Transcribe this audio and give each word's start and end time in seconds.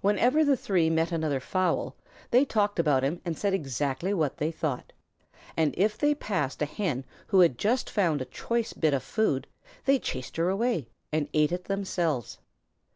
Whenever 0.00 0.44
the 0.44 0.56
three 0.56 0.88
met 0.88 1.10
another 1.10 1.40
fowl, 1.40 1.96
they 2.30 2.44
talked 2.44 2.78
about 2.78 3.02
him 3.02 3.20
and 3.24 3.36
said 3.36 3.52
exactly 3.52 4.14
what 4.14 4.36
they 4.36 4.52
thought, 4.52 4.92
and 5.56 5.74
if 5.76 5.98
they 5.98 6.14
passed 6.14 6.62
a 6.62 6.64
Hen 6.64 7.04
who 7.26 7.40
had 7.40 7.58
just 7.58 7.90
found 7.90 8.22
a 8.22 8.26
choice 8.26 8.72
bit 8.72 8.94
of 8.94 9.02
food, 9.02 9.48
they 9.84 9.98
chased 9.98 10.36
her 10.36 10.48
away 10.48 10.86
and 11.12 11.26
ate 11.34 11.50
it 11.50 11.64
themselves. 11.64 12.38